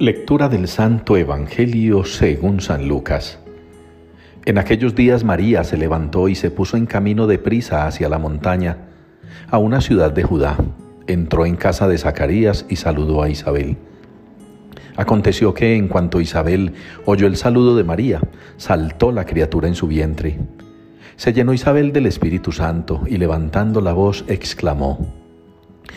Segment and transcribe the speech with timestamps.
[0.00, 3.38] Lectura del Santo Evangelio según San Lucas.
[4.46, 8.18] En aquellos días María se levantó y se puso en camino de prisa hacia la
[8.18, 8.78] montaña,
[9.50, 10.56] a una ciudad de Judá.
[11.06, 13.76] Entró en casa de Zacarías y saludó a Isabel.
[14.96, 16.72] Aconteció que en cuanto Isabel
[17.04, 18.22] oyó el saludo de María,
[18.56, 20.38] saltó la criatura en su vientre.
[21.16, 25.19] Se llenó Isabel del Espíritu Santo y levantando la voz exclamó,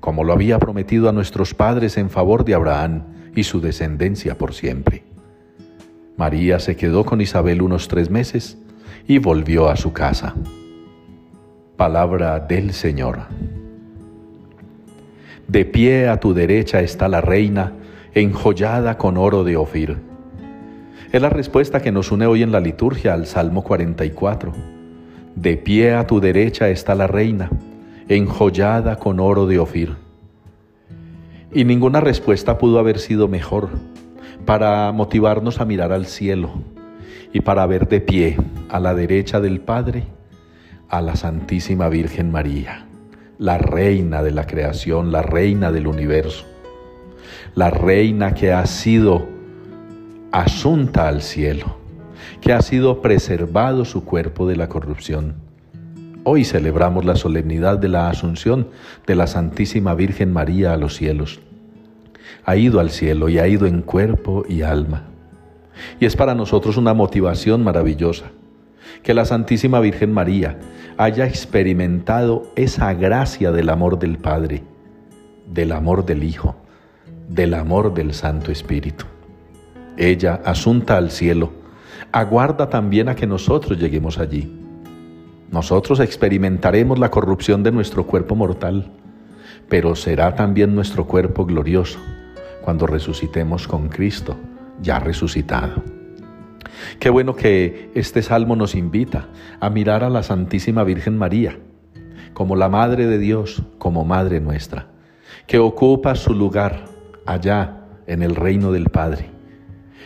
[0.00, 4.54] como lo había prometido a nuestros padres en favor de Abraham y su descendencia por
[4.54, 5.04] siempre.
[6.16, 8.58] María se quedó con Isabel unos tres meses
[9.06, 10.34] y volvió a su casa.
[11.76, 13.20] Palabra del Señor.
[15.48, 17.72] De pie a tu derecha está la reina,
[18.14, 19.98] enjollada con oro de Ofir.
[21.12, 24.52] Es la respuesta que nos une hoy en la liturgia al Salmo 44.
[25.34, 27.50] De pie a tu derecha está la reina,
[28.08, 29.96] enjollada con oro de Ofir.
[31.52, 33.68] Y ninguna respuesta pudo haber sido mejor
[34.44, 36.50] para motivarnos a mirar al cielo
[37.32, 38.36] y para ver de pie
[38.68, 40.04] a la derecha del Padre
[40.88, 42.86] a la Santísima Virgen María,
[43.38, 46.44] la reina de la creación, la reina del universo,
[47.54, 49.26] la reina que ha sido
[50.32, 51.76] asunta al cielo,
[52.40, 55.51] que ha sido preservado su cuerpo de la corrupción
[56.24, 58.68] Hoy celebramos la solemnidad de la Asunción
[59.08, 61.40] de la Santísima Virgen María a los cielos.
[62.44, 65.02] Ha ido al cielo y ha ido en cuerpo y alma.
[65.98, 68.26] Y es para nosotros una motivación maravillosa
[69.02, 70.60] que la Santísima Virgen María
[70.96, 74.62] haya experimentado esa gracia del amor del Padre,
[75.52, 76.54] del amor del Hijo,
[77.28, 79.06] del amor del Santo Espíritu.
[79.96, 81.52] Ella, asunta al cielo,
[82.12, 84.61] aguarda también a que nosotros lleguemos allí
[85.52, 88.90] nosotros experimentaremos la corrupción de nuestro cuerpo mortal,
[89.68, 91.98] pero será también nuestro cuerpo glorioso
[92.62, 94.34] cuando resucitemos con Cristo,
[94.80, 95.82] ya resucitado.
[96.98, 99.28] Qué bueno que este salmo nos invita
[99.60, 101.58] a mirar a la Santísima Virgen María
[102.32, 104.86] como la Madre de Dios, como Madre nuestra,
[105.46, 106.86] que ocupa su lugar
[107.26, 109.30] allá en el reino del Padre.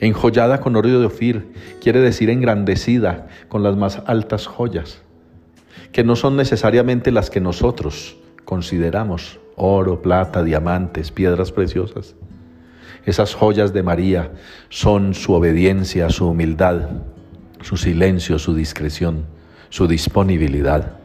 [0.00, 5.02] Enjollada con oro de Ofir, quiere decir engrandecida con las más altas joyas
[5.92, 12.14] que no son necesariamente las que nosotros consideramos, oro, plata, diamantes, piedras preciosas.
[13.04, 14.32] Esas joyas de María
[14.68, 16.88] son su obediencia, su humildad,
[17.60, 19.24] su silencio, su discreción,
[19.70, 20.98] su disponibilidad,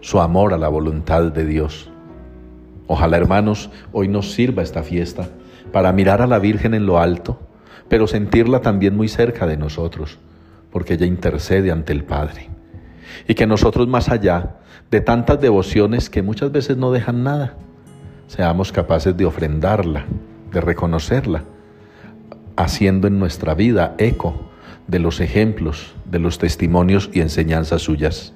[0.00, 1.90] su amor a la voluntad de Dios.
[2.86, 5.28] Ojalá, hermanos, hoy nos sirva esta fiesta
[5.72, 7.38] para mirar a la Virgen en lo alto,
[7.88, 10.18] pero sentirla también muy cerca de nosotros,
[10.70, 12.48] porque ella intercede ante el Padre
[13.28, 14.56] y que nosotros más allá
[14.90, 17.56] de tantas devociones que muchas veces no dejan nada,
[18.26, 20.04] seamos capaces de ofrendarla,
[20.52, 21.44] de reconocerla,
[22.56, 24.50] haciendo en nuestra vida eco
[24.86, 28.34] de los ejemplos, de los testimonios y enseñanzas suyas.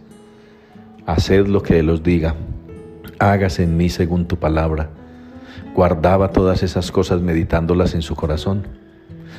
[1.06, 2.34] Haced lo que Él os diga,
[3.18, 4.90] hágase en mí según tu palabra.
[5.74, 8.66] Guardaba todas esas cosas meditándolas en su corazón.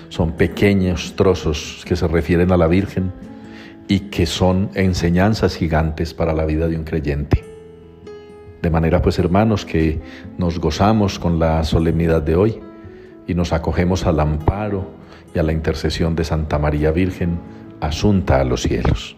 [0.10, 3.12] Son pequeños trozos que se refieren a la Virgen
[3.88, 7.44] y que son enseñanzas gigantes para la vida de un creyente.
[8.62, 10.00] De manera pues hermanos que
[10.38, 12.60] nos gozamos con la solemnidad de hoy
[13.28, 14.90] y nos acogemos al amparo
[15.34, 17.40] y a la intercesión de Santa María Virgen,
[17.80, 19.18] asunta a los cielos.